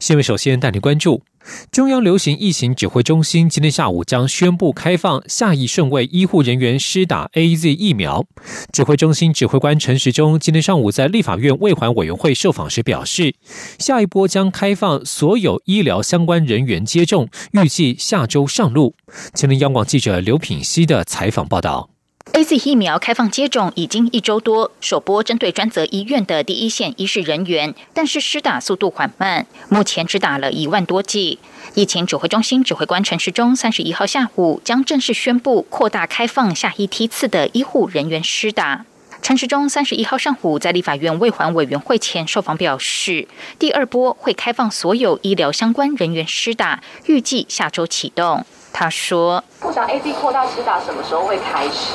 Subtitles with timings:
[0.00, 1.22] 新闻首先带您关注。
[1.70, 8.24] 中央流行疫情指挥中心今天下午将宣布开放下一顺位医护人员施打 A Z 疫苗。
[8.72, 13.34] 指挥中心指挥官陈时中今天上午在立法院卫环委员会受访时表示，
[13.78, 18.94] 下一波将开放所有医疗相关人员接种，预计下周上路。
[19.34, 21.93] 前天央广记者刘品熙的采访报道。
[22.36, 31.38] A Z 疫苗开放接种已经一周多，首波针对专责医院的第一线医事人员，但是施打速度缓慢，目前只打了一万多剂。
[31.74, 38.84] 疫情指挥中心指挥官陈时中三十一号下午将正式宣布扩大开放下一梯次的医护人员施打。
[39.22, 43.28] 陈时中三十一号上午在立法院卫环委员会前受访表示，
[43.60, 48.44] 第二波会开放所有医疗相关人员施打，预计下周启动。
[48.76, 51.94] 他说：“不想 A Z 扩大施打什么时候会开始？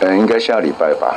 [0.00, 1.12] 嗯，应该下礼拜吧。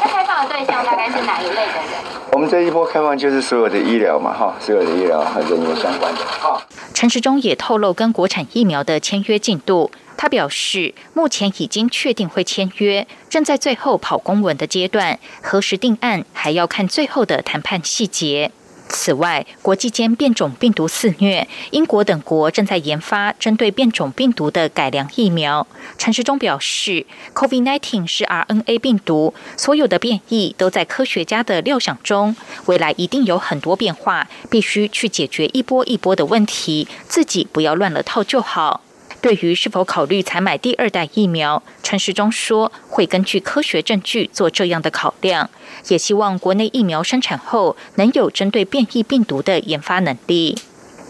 [0.00, 2.02] 那开放的对象大概是哪一类的人？
[2.32, 6.20] 我们这一波开放就是所有的医疗嘛，哈，所有的医疗和人员相关的。
[6.24, 6.60] 哈，
[6.92, 9.92] 陈时中也透露跟国产疫苗的签约进度。
[10.16, 18.50] 他表示，目前已经确定会签约，正在最后跑公文的阶段，何时定案还要看最后的谈判细节。
[18.88, 25.66] 此外，国际间变种病毒肆虐，英国等国正在研发针对变种病毒的改良疫苗。
[25.96, 32.34] 陈时中表示，COVID-19 是 RNA 病毒，所有的变异都在科学家的料想中，
[32.66, 38.82] 未来一定有很多变化，必须去解决一波一波的问题，自己不要乱了套就好。
[39.20, 45.50] 对于是否考虑采买第二代疫苗，陈时中说会根据科学证据做这样的考量，
[45.88, 50.56] 也希望国内疫苗生产后能有针对变异病毒的研发能力。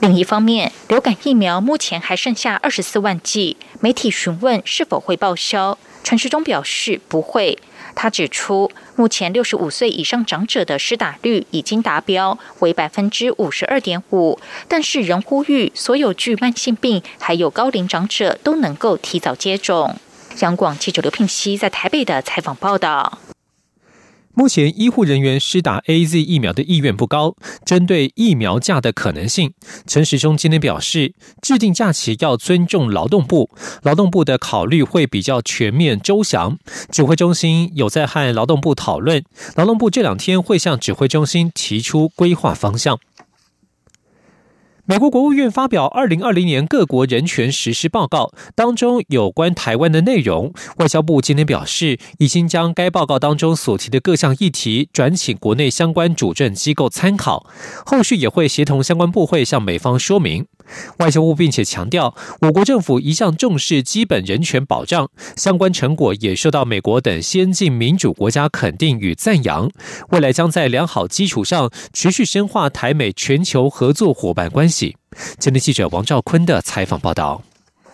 [0.01, 7.59] 另一方面，流感疫苗目前还剩下二十四万剂，媒体询问是否会报销，陈时中表示不会。
[8.01, 14.39] 他指出，目前六十五岁以上长者的施打率已经达标为百分之五十二点五，
[14.69, 19.97] 但是仍呼吁所有具慢性病还有高龄长者都能够提早接种。
[20.43, 23.19] 央广记者刘聘熙在台北的采访报道。
[24.39, 27.35] 目前医护人员施打 A Z 疫苗的意愿不高。
[27.65, 29.53] 针对疫苗价的可能性，
[29.85, 31.13] 陈时中今天表示，
[31.43, 33.51] 制定假期要尊重劳动部，
[33.83, 36.57] 劳动部的考虑会比较全面周详。
[36.93, 39.25] 指挥中心有在和劳动部讨论，
[39.57, 43.01] 劳动部这两天会向指挥中心提出规划方向。
[44.91, 50.55] 美国国务院发表二零二零年各国人权实施报告，当中有关台湾的内容。
[50.79, 57.47] 外交部今天表示，已经将该报告当中所提的各项议题转请国内相关主政机构参考，
[57.85, 60.47] 后续也会协同相关部会向美方说明。
[60.99, 69.71] 外交部并且强调，我国政府一向重视基本人权保障，相关成果也受到美国等先进民主国家肯定与赞扬。
[70.11, 74.97] 未来将在良好基础上持续深化台美全球合作伙伴关系。
[75.39, 77.43] 今天记者王兆坤的采访报道。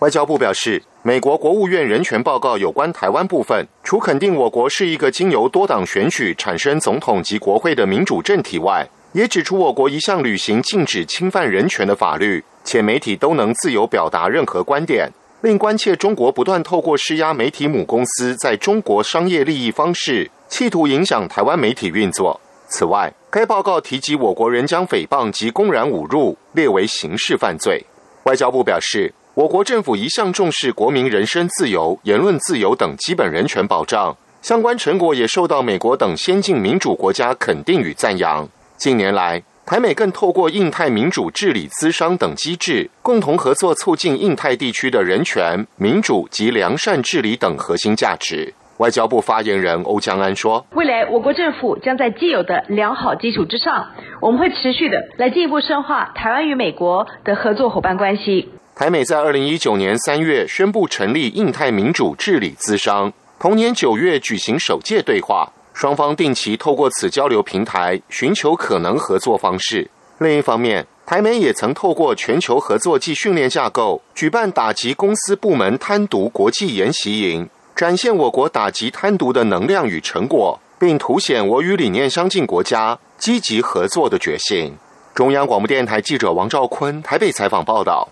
[0.00, 12.44] 外交部表示，美国国务院人权报告有关台湾部分，除肯定我国是一个经由多党选举产生总统及国会的民主政体外，也指出我国一向履行禁止侵犯人权的法律。
[12.64, 15.10] 且媒体都能自由表达任何观点，
[15.42, 22.40] 令关切中国不断透过施压媒体母公司在中国商业利益方式，企图影响台湾媒体运作。
[22.66, 27.84] 此外，该报告提及我国人将诽谤及公然侮辱列为刑事犯罪。
[28.24, 38.48] 外交部表示，我国政府一向重视国民人身自由、言论自由等基本人权保障，相关成果也受到美国等先进民主国家肯定与赞扬。
[38.76, 48.52] 近年来，台美更透过印太民主治理资商等机制，共同合作，促进印太地区的人权、民主及良善治理等核心价值。
[48.76, 53.86] 外交部发言人欧江安说：“未来我国政府将在既有的良好基础之上，
[54.20, 65.50] 我们会持续的来进一步深化台湾与美国的合作伙伴关系。”台美在二零一九年三月宣布成立印太民主治理资商，同年九月举行首届对话。
[65.74, 69.90] 双方定期透过此交流平台寻求可能合作方式。
[70.18, 84.72] 另一方面，台媒也曾透过全球合作暨训练架构举办打击公司部门贪渎国际研习营，展现我国打击贪渎的能量与成果，并凸显我与理念相近国家积极合作的决心。
[85.12, 88.08] 中央广播电台记者王兆坤台北采访报道。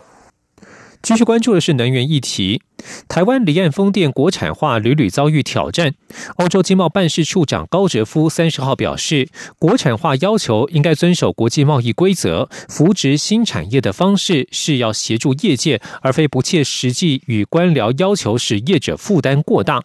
[1.02, 2.62] 继续关注的是能源议题。
[3.08, 5.94] 台湾离岸风电国产化屡屡遭遇挑战。
[6.36, 9.28] 欧洲经贸办事处长高哲夫三十号表示，
[9.58, 19.82] 国产化要求应该遵守国际贸易规则，扶植新产业的方式是要协助业界，而非不切实际与官僚要求使业者负担过大。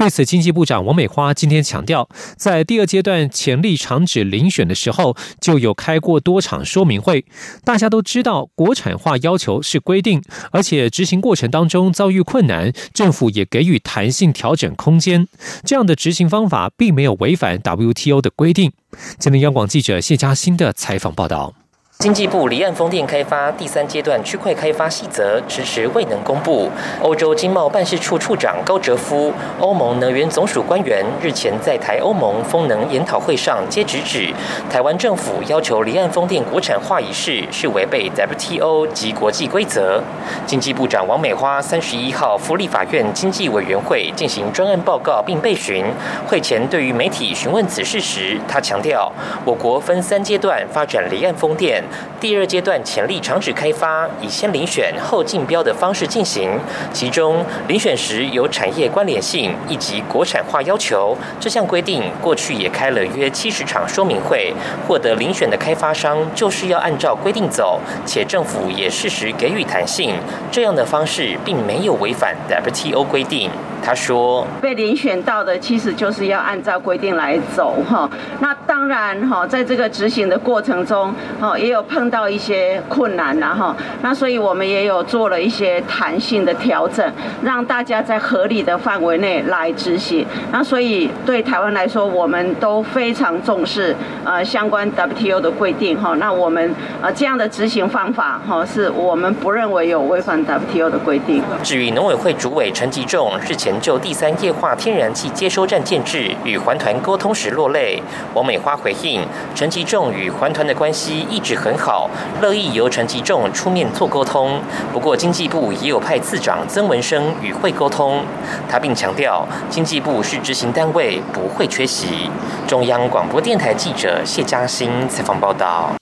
[0.00, 7.26] 对此，经济部长王美花今天强调，在第二阶段潜力厂址遴选的时候，就有开过多场说明会。
[7.64, 15.28] 大家都知道，国产化要求是规定，而且执行过程当中遭遇困难，政府也给予弹性调整空间。
[15.66, 18.72] 这样的执行方法并没有违反 WTO 的规定。
[19.18, 21.52] 今天，央广记者谢嘉欣的采访报道。
[22.00, 26.70] 经济部离岸风电开发第三阶段区块开发细则迟迟未能公布。
[27.02, 34.32] 欧洲经贸办事处处长高哲夫、欧盟能源总署官员日前在台欧盟风能研讨会上皆直指，
[34.70, 40.02] 台湾政府要求离岸风电国产化一事是违背 WTO 及国际规则。
[40.46, 45.84] 经济部长王美花三十一号赴立法院经济委员会进行专案报告并备询。
[46.26, 49.12] 会前对于媒体询问此事时，他强调，
[49.44, 51.84] 我国分三阶段发展离岸风电。
[52.20, 56.50] 第二阶段潜力厂址开发以先遴选后竞标的方式进行，
[56.92, 61.16] 其中遴选时有产业关联性以及国产化要求。
[61.38, 64.52] 这项规定过去也开了约七十场说明会，
[64.86, 70.14] 获得遴选的开发商就是要按照规定走，且政府也适时给予弹性。
[70.50, 73.50] 这样的方式并没有违反 WTO 规定。
[73.82, 78.08] 他说：“被遴选到的其实就是要按照规定来走哈。
[78.40, 83.74] 那当然哈，在这个执行的过程中，哈也有碰到一些困难呐哈。
[84.02, 87.12] 那所以我们也有做了一些弹性的调整，
[87.42, 90.24] 让大家在合理的范围内来执行。
[90.52, 96.14] 那所以对台湾来说，我们都非常重视呃相关 WTO 的规定哈。
[96.16, 101.42] 那我们呃这样的执行方法哈，是我们不认为有违反 WTO 的规定。
[101.62, 103.70] 至于农委会主委陈吉仲日前。
[103.80, 108.02] 就第三液化天然气接收站建制与环团沟通时落泪，
[108.34, 109.22] 王美花回应
[109.54, 112.10] 陈吉仲与环团的关系一直很很好，
[112.42, 114.60] 乐意由陈吉仲出面做沟通。
[114.92, 118.24] 不过经济部也有派次长曾文生与会沟通，
[118.68, 122.28] 他并强调经济部是执行单位，不会缺席。
[122.66, 125.99] 中央广播电台记者谢嘉欣采访报道。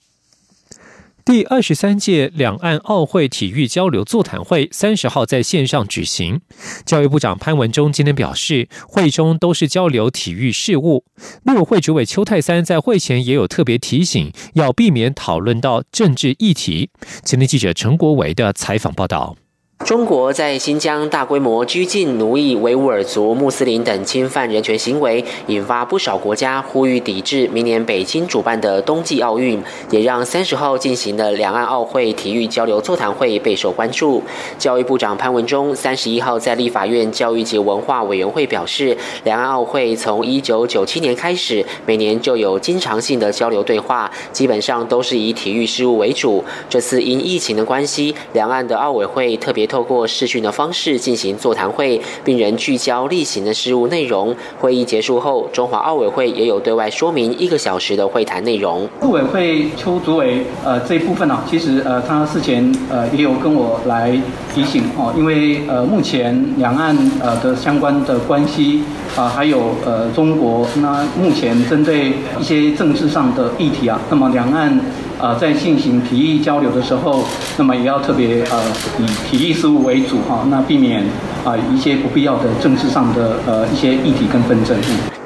[1.28, 6.40] 第二十三届两岸奥会体育交流座谈会三十号在线上举行。
[6.86, 11.04] 教育部长潘文忠今天表示，会中都是交流体育事务。
[11.44, 16.88] 陆委会主委邱泰三在会前也有特别提醒，要避免讨论到政治议题。
[17.22, 19.36] 前天记者陈国维的采访报道。
[19.84, 34.20] 中国在新疆大规模拘禁、奴役维吾尔族、穆斯林等侵犯人权行为，引发不少国家呼吁抵制明年北京主办的冬季奥运，也让三十号进行的两岸奥会体育交流座谈会备受关注。
[34.58, 46.44] 教育部长潘文忠三十一号在立法院教育及文化委员会表示，两岸奥会从一九九七年开始，每年就有经常性的交流对话，基本上都是以体育事务为主。
[46.68, 49.67] 这次因疫情的关系，两岸的奥委会特别。
[49.68, 54.34] 透过视讯的方式进行座谈会，并仍聚焦例行的事务内容。
[54.58, 58.88] 会议结束后，中华奥委会也有对外说明一个小时的会谈内容。
[59.02, 64.18] 陆委会邱主委，呃，这一部分呢，其实呃，他事前呃也有跟我来
[64.54, 68.82] 提醒哦，因为呃，目前两岸呃的相关的关系
[69.14, 74.80] 啊，还有呃中国那目前针对一些政治上的议题啊，那么两岸。
[75.18, 77.24] 啊，在进行体育交流的时候，
[77.56, 78.62] 那么也要特别呃
[79.00, 81.04] 以体育事务为主哈，那避免
[81.44, 84.76] 啊一些不必要的政治上的呃一些议题跟纷争。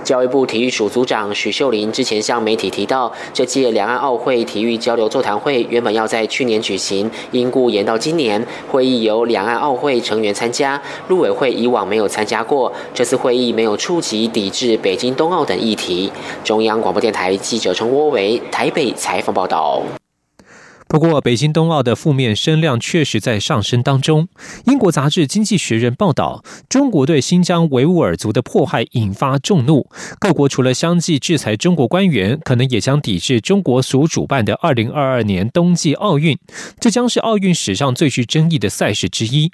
[0.04, 8.44] 教育部体育署组长许秀玲之前向媒体提到，这届两岸奥会体育交流座谈会原本要在去年举行，因故延到今年。
[8.70, 16.10] 会议由两岸奥会成员参加，陆委会以往没有参加过，这次会议没有触及抵制北京冬奥等议题。
[16.42, 19.82] 中央广播电台记者陈窝维台北采访报道。
[20.92, 24.28] 不过，北京冬奥的负面声量确实在上升当中。
[24.66, 29.88] 英国杂志《经济学人》报道，中国对新疆维吾尔族的迫害引发众怒，
[30.20, 36.38] 各国除了相继制裁中国官员，可能也将抵制中国所主办的2022年冬季奥运，
[36.78, 39.50] 这将是奥运史上最具争议的赛事之一。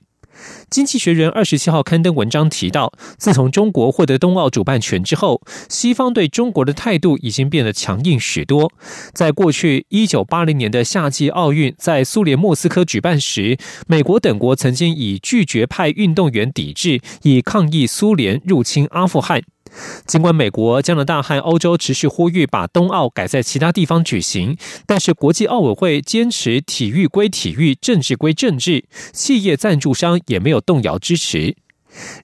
[0.71, 8.71] 经济学人二十七号刊登文章提到，自从中国获得冬奥主办权之后，西方对中国的态度已经变得强硬许多。
[9.13, 19.43] 在过去一九八零年的夏季奥运在苏联莫斯科举办时，美国等国曾经以拒绝派运动员抵制，以抗议苏联入侵阿富汗。
[20.07, 24.57] 尽管美国、加拿大和欧洲持续呼吁把冬奥改在其他地方举行，
[24.87, 31.57] 但是国际奥委会坚持体育归体育，政治归政治，企业赞助商也没有动摇支持。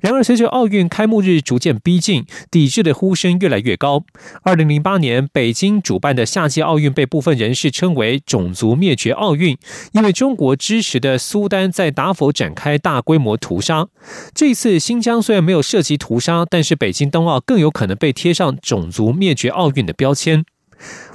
[0.01, 4.05] 然而，随着奥运开幕日逐渐逼近，抵制的呼声越来越高。
[4.43, 9.57] 二零零八年北京主办的夏季奥运被部分人士称为“种族灭绝奥运”，
[9.93, 13.89] 因为中国支持的苏丹在达佛展开大规模屠杀。
[14.35, 20.45] 这次新疆虽然没有涉及屠杀，但是北京冬奥更有可能被贴上“种族灭绝奥运”的标签。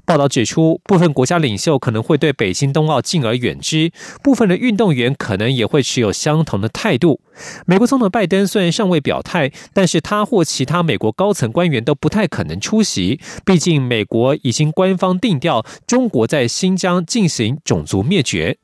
[0.10, 3.92] 报道指出，部分国家领袖可能会对北京冬奥敬而远之，
[4.24, 7.22] 部分的运动员可能也会持有相同的态度。
[7.68, 18.58] 美国总统拜登虽然尚未表态，但是他或其他美国高层官员都不太可能出席，毕竟美国已经官方定调中国在新疆进行种族灭绝。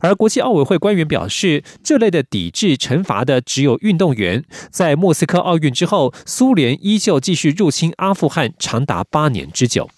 [0.00, 4.42] 而国际奥委会官员表示，这类的抵制惩罚的只有运动员。
[4.70, 9.90] 在莫斯科奥运之后，苏联依旧继续入侵阿富汗，长达八年之久。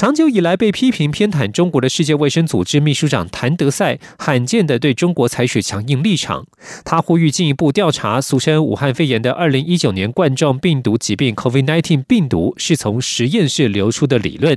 [0.00, 6.46] 长久以来被批评偏袒中国的世界卫生组织秘书长谭德赛，罕见的对中国采取强硬立场。
[6.86, 14.56] 他呼吁进一步调查俗称武汉肺炎的二零一九年冠状病毒疾病 （COVID-19） 病毒是从实验室流出的理论。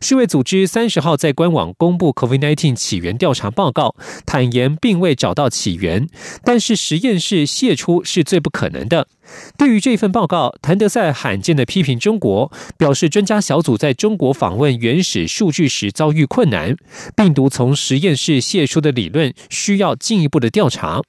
[0.00, 6.08] 世卫组织三十号在官网公布 COVID-19 起源调查报告，坦言并未找到起源，
[6.44, 9.08] 但是实验室泄出是最不可能的。
[9.56, 16.76] 对于这份报告，谭德赛罕见的批评中国，表示专家小组在中国访问原始数据时遭遇困难，
[17.16, 21.02] 病毒从实验室泄出的理论需要进一步的调查。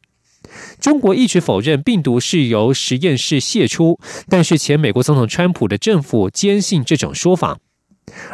[0.79, 7.60] 中国一直否认病毒是由实验室泄出，但是前美国总统川普的政府坚信这种说法。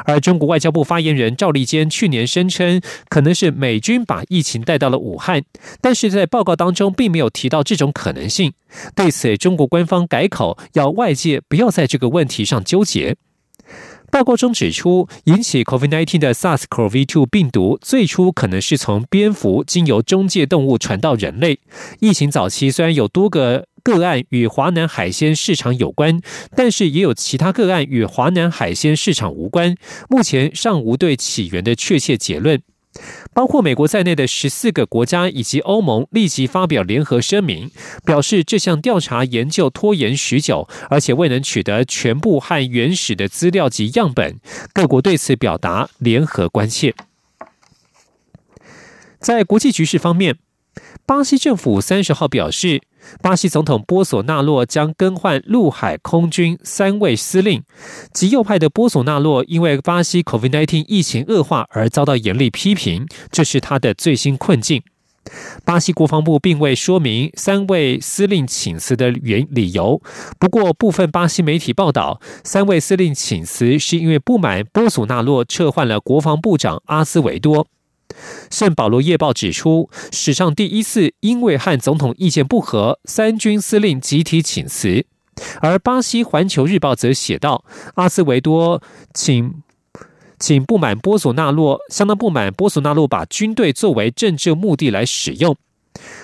[0.05, 5.43] 而中国外交部发言人赵立坚去年声称，可能是美军把疫情带到了武汉，
[5.81, 8.53] 但是在报告当中并没有提到这种可能性。
[8.95, 13.15] 对此，中国官方改口，要外界不要在这个问题上纠结。
[14.11, 21.59] 报告中指出，引起 COVID-19 的 SARS-CoV-2 病毒最初可能是从蝙蝠经由中介动物传到人类。
[21.99, 23.67] 疫情早期虽然有多个。
[23.85, 26.19] 个案与华南海鲜市场有关，
[26.55, 29.75] 但是也有其他个案与华南海鲜市场无关。
[30.09, 32.63] 目前尚无对起源的确切结论。
[33.31, 37.69] 包括美国在内的十四个国家以及欧盟立即发表联合声明，
[38.03, 44.39] 表示这项调查研究拖延许久，而且未能取得全部和原始的资料及样本。
[44.73, 46.95] 各国对此表达联合关切。
[49.19, 50.37] 在国际局势方面，
[51.05, 52.81] 巴西政府三十号表示。
[53.21, 57.63] 巴西总统波索纳洛将更换陆海空军三位司令。
[58.13, 64.81] 极右派的波索纳洛因为巴西 COVID-19 疫情恶化而遭到严厉批评，这是他的最新困境。
[65.63, 69.99] 巴西国防部并未说明三位司令请辞的原理由，
[70.37, 77.65] 不过部分巴西媒体报道，三位司令请辞是因为不满波索纳洛撤换了国防部长阿斯维多。
[78.51, 85.05] 圣保罗夜报指出，史上第一次因为和总统意见不合，三军司令集体请辞。
[85.61, 88.81] 而巴西环球日报则写道，阿斯维多
[89.13, 89.61] 请
[90.39, 95.55] 请不满波索纳洛，相当不满波索纳洛把军队作为政治目的来使用。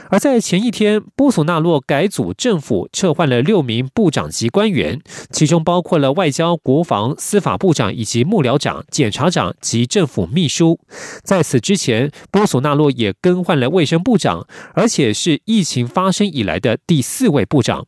[0.10, 5.00] 而在前一天，波索纳洛改组政府，撤换了六名部长级官员，
[5.32, 10.80] 其中包括了外交、国防、司法部长以及幕僚长、检察长及政府秘书。
[11.24, 17.86] 在此之前，波索纳洛也更换了卫生部长，而且是疫情发生以来的第四位部长。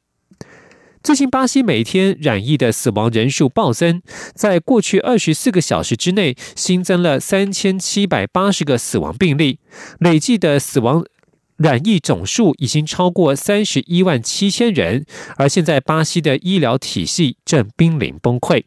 [1.04, 4.02] 最近，巴西每天染疫的死亡人数暴增，
[4.34, 9.60] 在过去二十四个小时之内新增了三千七百八十个死亡病例，
[10.00, 11.04] 累计的死亡。
[11.58, 15.06] 染疫总数已经超过三十一万七千人，
[15.38, 18.64] 而现在巴西的医疗体系正濒临崩溃。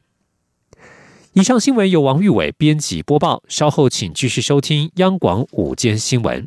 [1.33, 6.47] 以上新闻由王玉伟编辑播报，稍后请继续收听央广午间新闻。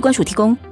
[0.00, 0.10] 由。
[0.10, 0.69] 关署提供。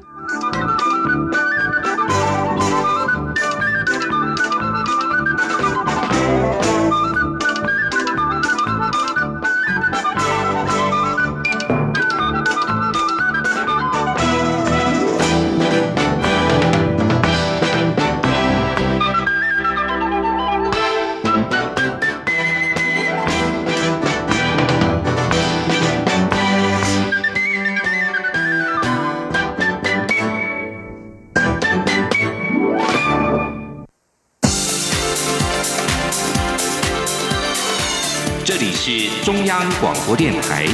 [38.60, 40.66] 里是中央广播电台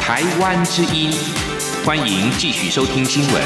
[0.00, 1.12] 台湾之音，
[1.84, 3.42] 欢迎继续收听新闻。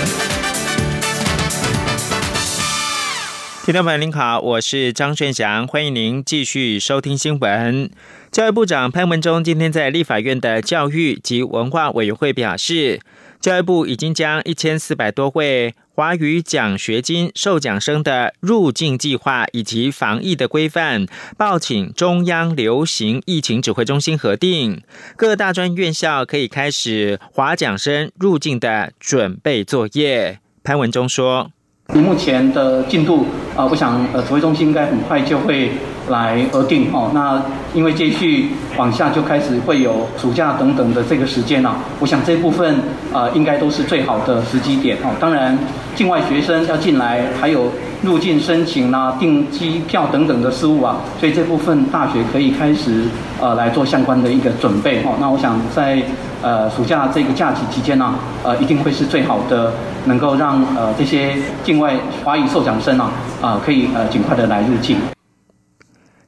[3.64, 7.90] 听众朋友您好，我是张顺祥，欢迎您继续收听新闻。
[8.30, 13.00] 教育部长潘文忠今天在立法院的教育及文化委员会表示，
[13.40, 15.75] 教育部已经将一千四百多位。
[15.92, 21.06] 华语奖学金受奖生的入境计划以及防疫的规范，
[21.37, 24.82] 报请中央流行疫情指挥中心核定。
[25.16, 30.38] 各大专院校可以开始华奖生入境的准备作业。
[30.62, 31.50] 潘文中说
[31.94, 35.70] ：“以目前的进度啊，我想呃，指挥中心应该很快就会。”
[36.09, 37.40] 来核定哦，那
[37.73, 42.80] 因为接续往下就开始会有暑假等等的这个时间了，我想这部分
[43.12, 45.11] 啊应该都是最好的时机点哦。
[45.20, 45.56] 当然，
[45.94, 47.70] 境外学生要进来，还有
[48.02, 53.04] 入境申请啦、订机票等等的事务啊，所以这部分大学可以开始
[53.40, 55.14] 呃来做相关的一个准备哦。
[55.20, 56.02] 那我想在
[56.42, 59.73] 呃暑假这个假期期间呢，呃一定会是最好的，
[60.07, 64.97] 能够让呃这些境外华语受奖生啊啊可以呃尽快的来入境。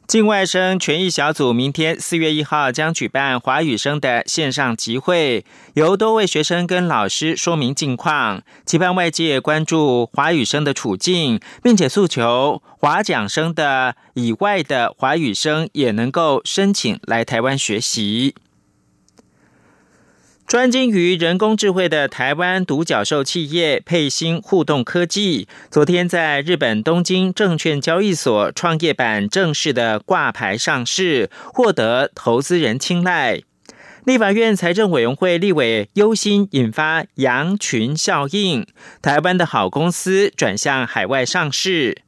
[0.07, 18.35] 境外生权益小组明天四月一号将举办华语生的线上集会，由多位学生跟老师说明近况，期盼外界关注华语生的处境，并且诉求华奖生的以外的华语生也能够申请来台湾学习。
[20.53, 33.41] 专精于人工智慧的台湾独角兽企业佩兴互动科技，昨天在日本东京证券交易所创业板正式的挂牌上市，获得投资人青睐。
[34.05, 38.67] 立法院财政委员会立委忧心引发羊群效应，
[39.01, 42.03] 台湾的好公司转向海外上市。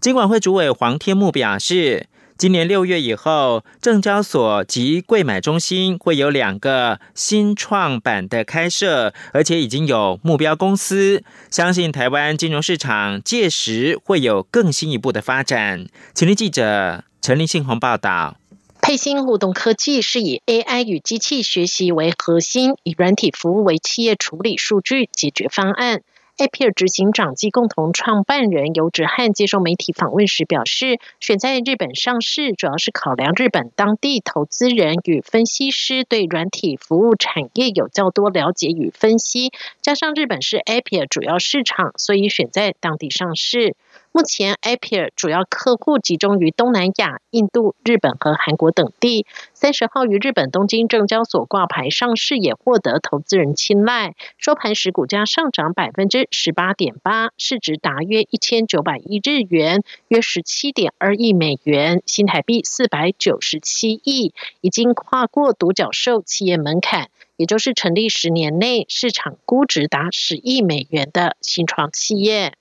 [0.00, 2.06] 金管会主委黄天木表示。
[2.38, 11.24] 今年六月以后，证交所及柜买中心会有两个新创板的开设，而且已经有目标公司。
[11.50, 15.88] 相信台湾金融市场届时会有更新一步的发展。
[16.14, 18.36] 请听记者陈立信鸿报道。
[18.80, 26.02] 配星互动科技是以 AI 与机器学习为核心，以软体服务为企业处理数据解决方案。
[26.38, 39.50] Apple 执行长及共同创办人尤志汉接受媒体访问时表示，选在日本上市，主要是考量日本当地投资人与分析师对软体服务产业有较多了解与分析，
[39.82, 43.74] 加上日本是 Apple 主要市场，所以选在当地上市。
[44.10, 49.26] 目前，Appear 主要客户集中于东南亚、印度、日本和韩国等地。
[49.54, 54.14] 三十号于日本东京证交所挂牌上市，也获得投资人青睐。
[54.38, 72.54] 收盘时股价上涨百分之十八点八，市值达约一千九百亿日元，约十七点二亿美元，新台币四百九十七亿，已经跨过独角兽企业门槛，也就是成立十年内市场估值达十亿美元的新创企业。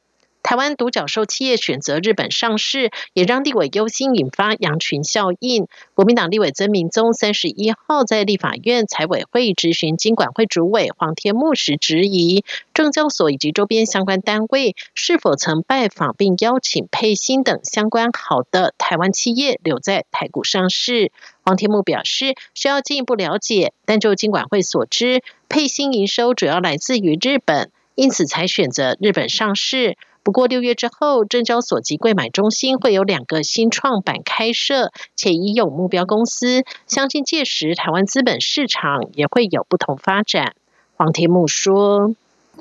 [0.47, 5.67] 台湾独角兽企业选择日本上市，也让立委忧心引发羊群效应。
[5.93, 21.11] 国民党立委曾明宗三十一号在立法院财委会质询经管会主委黄天木时，质疑证交所以及周边相关单位是否曾拜访并邀请佩欣等相关好的台湾企业留在台股上市。
[21.43, 29.97] 黄天木表示需要进一步了解，但就经管会所知，佩欣营收主要来自于日本，因此才选择日本上市。
[30.27, 36.65] 不过六月之后，证交所及柜买中心会有两个新创板开设，且已有目标公司。
[36.85, 40.53] 相信届时台湾资本市场也会有不同发展。
[40.97, 42.13] 黄天木说：“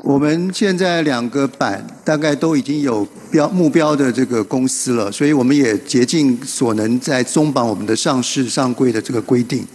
[0.05, 9.67] 我们现在两个板大概都已经有标目标的这个公司了，所以我们也竭尽所能在松绑我们的上市上柜的这个规定，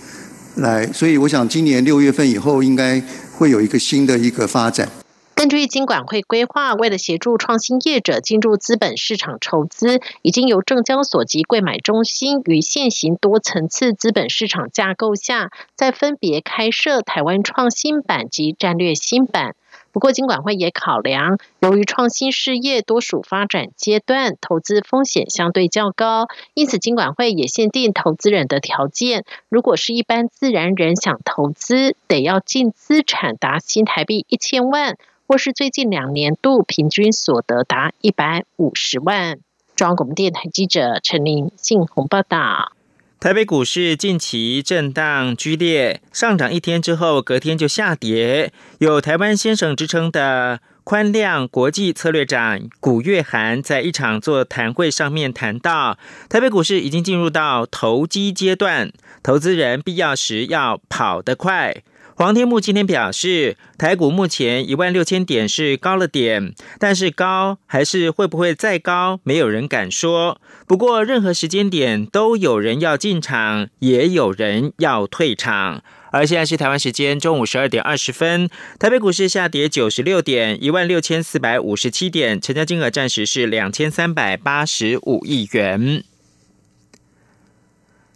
[0.56, 0.88] 来。
[0.94, 3.04] 所以我想今年六月份以后应该
[3.38, 4.88] 会有一个新的一个发展。”
[5.34, 19.56] 根据金管会规划，为了协助创新业者进入资本市场筹资，已经由证交所及柜买中心于现行多层次资本市场架构下，再分别开设台湾创新版及战略新版。
[19.92, 29.26] 不过，金管会也考量，由于创新事业多属发展阶段，投资风险相对较高，因此金管会也限定投资人的条件。
[29.50, 34.98] 如果是一般自然人想投资，得要净资产达新台币一千万。
[35.32, 39.40] 或是最近两年度平均所得达一百五十万。
[39.78, 42.74] 中央广播电台记者陈琳信鸿报道。
[43.18, 48.52] 台北股市近期震荡剧烈，上涨一天之后，隔天就下跌。
[48.80, 50.60] 有“台湾先生”之称的。
[50.84, 58.92] 宽量国际策略长古月涵在一场座谈会上面谈到，台北股市已经进入到投机阶段，
[59.22, 61.84] 投资人必要时要跑得快。
[62.14, 70.40] 黄天木今天表示，台股目前一万六千点是高了点，但是高还是会不会再高，没有人敢说。
[70.68, 75.84] 不过任何时间点都有人要进场，也有人要退场。
[76.12, 86.04] 而现在是台湾时间中午十二点二十分，台北股市下跌九十六点，一万六千四百五十七点，成交金额暂时是两千三百八十五亿元。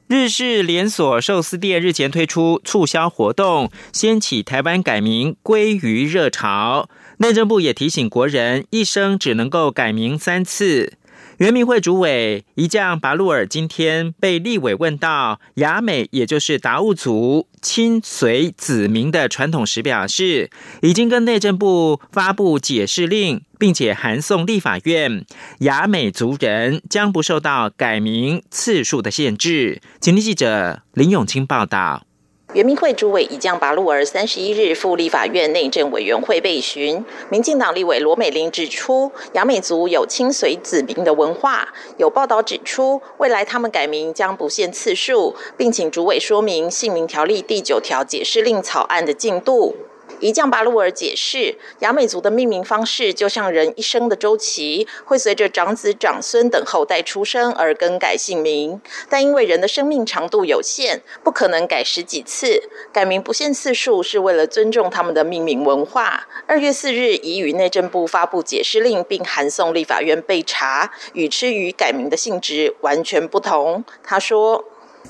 [0.07, 6.87] 日式连锁寿司店日前推出促销活动，掀起台湾改名鲑鱼热潮。
[7.17, 10.93] 内政部也提醒国人，一生只能够改名三次。
[11.37, 20.49] 原民会主委一将拔路尔今天被立委问到雅美，也就是达悟族亲随子民的传统时，表示
[20.81, 25.25] 已经跟内政部发布解释令，并且函送立法院，
[25.59, 29.81] 雅美族人将不受到改名次数的限制。
[29.99, 32.05] 请听记者林永清报道。
[32.55, 49.75] 原民会主委已将拔路儿三十一日赴立法院内政委员会备询，民进党立委罗美玲指出，雅美族有亲随子民的文化，有报道指出，未来他们改名将不限次数，并请主委说明姓名条例第九条解释令草案的进度。
[50.19, 58.79] 一将巴鲁尔解释，雅美族的命名方式就像人一生的周期，会随着长子、长孙等后代出生而更改姓名。
[59.09, 66.27] 但因为人的生命长度有限，不可能改十几次，改名不限次数，是为了尊重他们的命名文化。
[66.47, 73.83] 二月四日已与内政部发布解释令，并函送立法院备查，与吃鱼改名的性质完全不同。
[74.03, 74.63] 他说。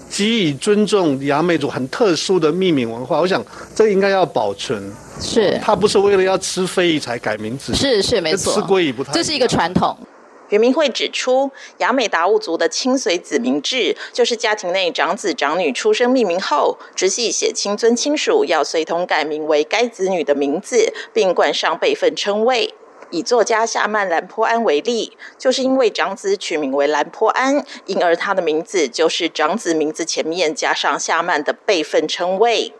[0.09, 3.43] 给予尊重雅美族很特殊的命名文化，我想
[3.75, 4.81] 这应该要保存。
[5.19, 7.73] 是，他不是为了要吃非遗才改名字。
[7.73, 9.11] 是是没错，吃鲑鱼不太。
[9.11, 9.97] 这是一个传统。
[10.49, 22.73] 原民会指出，雅美达悟族的亲随子名制，就是家庭内长子长女出生命名后，直系血亲尊亲属要随同改名为该子女的名字，并冠上辈分称谓。
[23.11, 32.73] 以作家夏曼兰坡安为例，就是因为长子取名为兰坡安，因而他的名字就是长子名字前面加上夏曼的辈分称谓。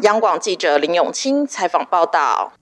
[0.00, 2.52] 央广记者林永清采访报道。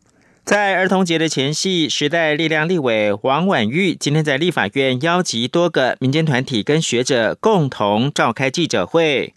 [0.44, 9.34] 在儿童节的前夕，时代力量立委王婉玉今天在立法院邀集多个民间团体跟学者共同召开记者会，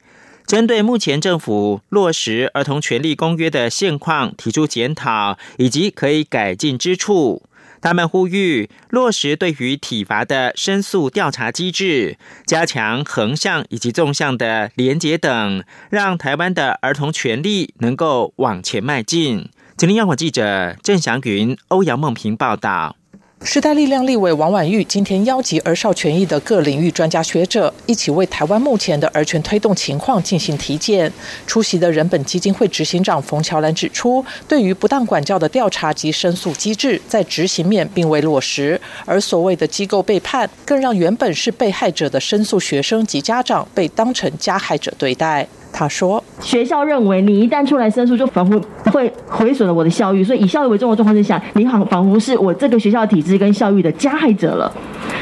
[0.50, 7.44] 针对目前政府落实《儿童权利公约》的现况提出检讨以及可以改进之处。
[7.82, 19.52] 他们呼吁落实对于体罚的申诉调查机制，加强横向以及纵向的连结等，让台湾的儿童权利能够往前迈进。
[19.78, 22.96] 吉林央广记者郑祥云、欧阳梦平报道。
[23.42, 31.12] 时代力量立委王婉玉今天邀集儿少权益的各领域专家学者，一起为台湾目前的儿权推动情况进行体检。
[31.48, 45.48] 出席的人本基金会执行长冯乔兰指出，对于不当管教的调查及申诉机制，在执行面并未落实，而所谓的机构背叛，更让原本是被害者的申诉学生及家长被当成加害者对待。
[45.72, 54.72] 他说：“学校认为你一旦出来申诉，就仿佛会毁损了我的校誉，所以以校誉为重的状况之下，你仿仿佛是我这个学校体制跟校誉的加害者了。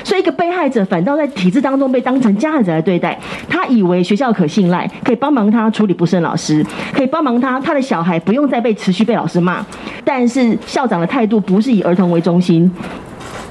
[0.04, 9.64] 所以一个被害者反倒在体制当中被当成加害者来对待，他以为学校可信赖，可以帮忙他处理不慎老师，可以帮忙他，他的小孩不用再被持续被老师骂。
[10.04, 12.72] 但是校长的态度不是以儿童为中心，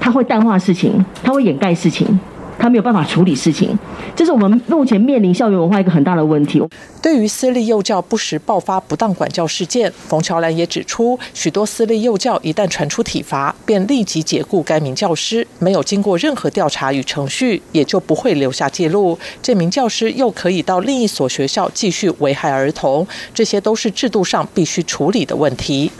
[0.01, 2.19] 他会淡化事情，他会掩盖事情。”
[2.59, 3.79] 他没有办法处理事情，
[4.15, 6.63] 这是我们目前面临校园文化一个很大的问题。
[7.03, 19.17] 对于私立幼教不时爆发不当管教事件，冯乔兰也指出，许多私立幼教一旦传出体罚，便立即解雇该名教师，没有经过任何调查与程序，也就不会留下记录。
[19.41, 25.91] 这名教师又可以到另一所学校继续危害儿童，这些都是制度上必须处理的问题。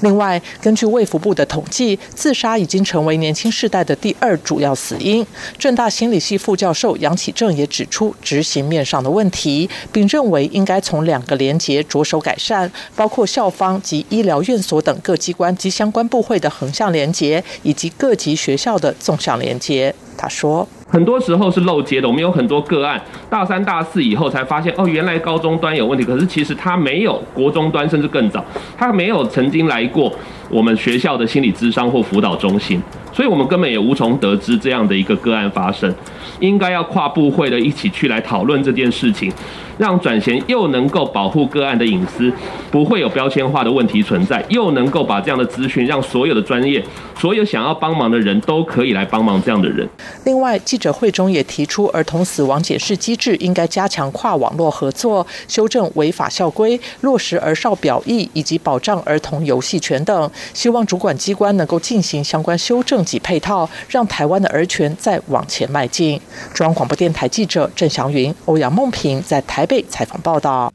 [0.00, 5.26] 另外，根据卫福部的统计，自杀已经成为年轻世代的第二主要死因。
[5.58, 19.94] 正大心理系副教授杨启正也指出执行面上的问题，并认为应该从两个连结着手改善，包括校方及医疗院所等各机关及相关部会的横向连结，以及各级学校的纵向连结。
[20.16, 20.68] 他说。
[20.94, 28.44] 很多时候是漏接的，我们有很多个案，大三、大四以后才发现，哦，原来高中端有问题，可是其实他没有国中端，甚至更早，
[28.78, 30.12] 他没有曾经来过
[30.48, 35.92] 我们学校的心理咨商或辅导中心，所以我们根本也无从得知这样的一个个案发生。
[36.40, 39.32] 应该要跨部会的一起去来讨论这件事情，
[39.78, 42.32] 让转衔又能够保护个案的隐私，
[42.72, 46.82] 不会有标签化的问题存在，又能够把这样的资讯让所有的专业、
[47.16, 49.88] 所有想要帮忙的人都可以来帮忙这样的人。
[50.24, 60.28] 另外，记者会中也提出，儿童死亡解释机制应该加强跨网络合作，修正违法校规，落实儿少表意以及保障儿童游戏权等。
[60.52, 66.20] 希望主管机关能够进行相关修正及配套，让台湾的儿权再往前迈进。
[66.52, 70.72] 中央广播电台记者郑祥云、欧阳梦平在台北采访报道。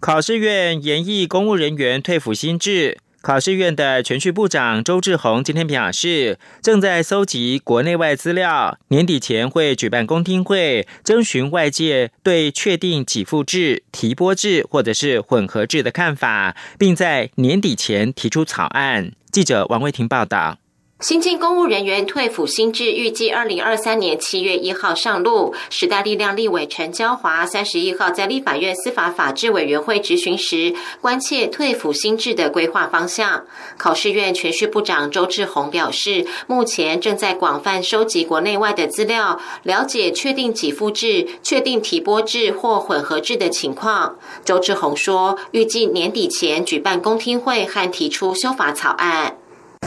[0.00, 19.12] 考试院研议公务人员退辅新制，考试院的全序部长周志宏今天表示，正在搜集国内外资料，年底前会举办公听会，征询外界对确定给付制、提拨制或者是混合制的看法，并在年底前提出草案。
[19.32, 20.58] 记者王维婷报道。
[21.04, 25.54] 新进公务人员退抚新制预计二零二三年七月一号上路。
[25.68, 33.44] 时代力量立委陈娇华三十一号在立法院司法法制委员会质询时，关切退抚新制的规划方向。
[33.76, 44.16] 考试院全序部长周志宏表示，目前正在广泛收集国内外的资料，了解确定给付制、确定提拨制或混合制的情况。
[44.42, 49.36] 周志宏说，预计年底前举办公听会和提出修法草案。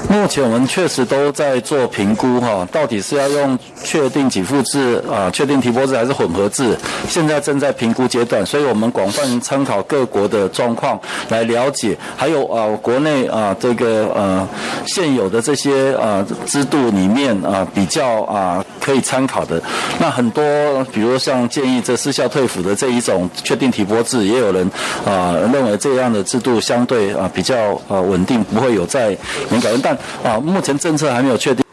[0.09, 6.75] 目前我们确实都在做评估，哈，到底是要用确定给付制啊，确定提拨制还是混合制？
[7.09, 14.47] 现在正在评估阶段，所以我们广泛参考各国的状况来了解，还有啊，国内啊这个呃
[14.85, 19.61] 现有的这些啊制度里面啊比较啊可以参考的。
[19.99, 20.43] 那很多，
[20.91, 24.69] 比如像建议这失效退抚的这一种确定提拨制，也有人
[25.05, 29.15] 啊认为这样的制度相对啊比较啊稳定，不会有在
[29.49, 29.97] 敏感但
[30.33, 31.63] 啊，目前政策还没有确定。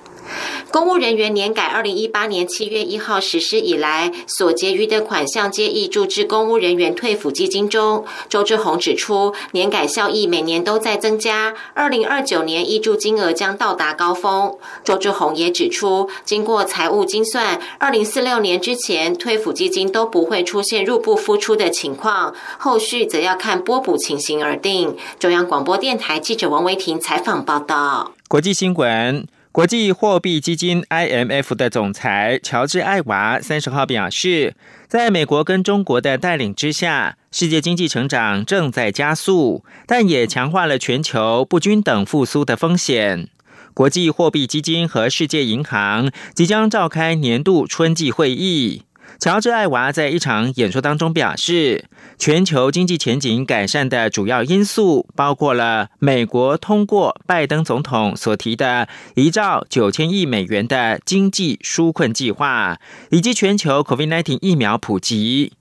[0.75, 8.05] 公务人员年改二零一八年七月一号实施以来，所结余的款项皆已注至公务人员退抚基金中。
[8.29, 14.53] 周志宏指出，年改效益每年都在增加，二零二九年挹注金额将到达高峰。
[14.83, 24.97] 周志宏也指出，经过财务精算，二零四六年之前退抚基金都不会出现入不敷出的情况，后续则要看拨补情形而定。
[25.21, 28.11] 中央广播电台记者王维婷采访报道。
[28.27, 29.25] 国际新闻。
[29.55, 34.57] 国际货币基金 IMF 的总裁乔治·艾娃三十号表示，
[34.89, 43.29] 在美国跟中国的带领之下，世界经济成长正在加速，但也强化了全球不均等复苏的风险。
[43.75, 48.83] 国际货币基金和世界银行即将召开年度春季会议。
[49.19, 51.87] 乔治·艾娃在一场演说当中表示，
[52.19, 62.79] 全球经济前景改善的主要因素包括了美国通过拜登总统所提的一兆九千亿美元的经济纾困计划，
[63.11, 65.53] 以及全球 COVID-19 疫苗普及。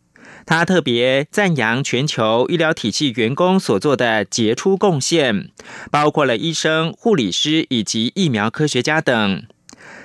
[0.45, 5.51] 他特别赞扬全球医疗体系员工所做的杰出贡献，
[5.89, 9.43] 包括了医生、护理师以及疫苗科学家等。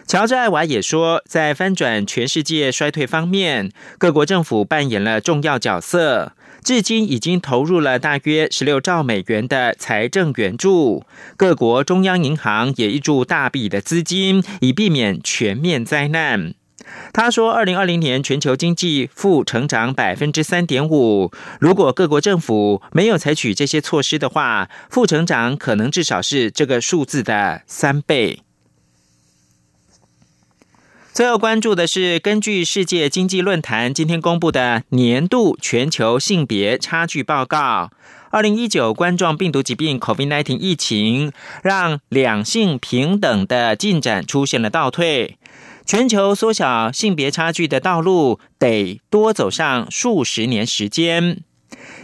[0.09, 6.33] 乔治·艾娃也说，在翻转全世界衰退方面，各国政府扮演了重要角色。
[6.65, 11.05] 至今已经投入了大约十六兆美元的财政援助，
[11.37, 16.55] 各国中央银行也挹注大笔的资金，以避免全面灾难。
[17.13, 28.41] 他说，二零二零年全球经济负成长百分之三点五，如果各国政府没有采取这些措施的话，负成长可能至少是这个数字的三倍。
[31.19, 37.91] 最后关注的是，根据世界经济论坛今天公布的年度全球性别差距报告，
[38.31, 41.33] 二零一九冠状病毒疾病 （COVID-19） 疫情
[41.65, 45.39] 让两性平等的进展出现了倒退，
[45.85, 51.43] 全球缩小性别差距的道路得多走上数十年时间。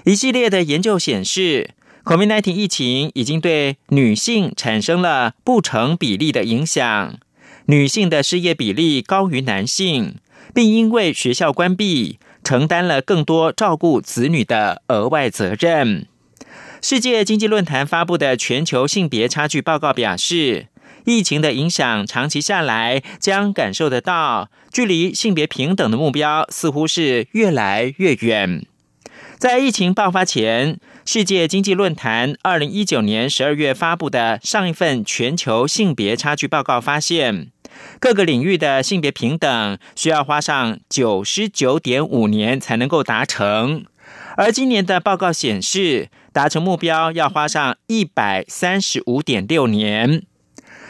[0.04, 1.70] 一系列的研究显示
[2.02, 7.14] ，COVID-19 疫情已经对女性产生了不成比例的影响。
[7.66, 10.16] 女性的失业比例高于男性，
[10.52, 16.06] 并因为学校关闭，承担了更多照顾子女的额外责任。
[16.82, 20.66] 世界经济论坛发布的全球性别差距报告表示，
[21.06, 28.66] 疫情的影响长期下来将感受得到，距离性别平等的目标似乎是越来越远。
[29.38, 37.50] 在疫情爆发前，世界经济论坛二零一九年十二月发布的上一份全球性别差距报告发现，
[38.00, 43.84] 各个领域的性别平等需要花上九十九点五年才能够达成，
[44.36, 50.22] 而今年的报告显示，达成目标要花上一百三十五点六年。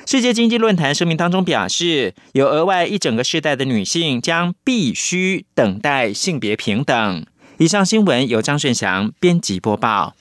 [0.07, 7.25] 世界经济论坛声明当中表示，有额外一整个世代的女性将必须等待性别平等。
[7.59, 10.15] 以上新闻由张顺祥编辑播报。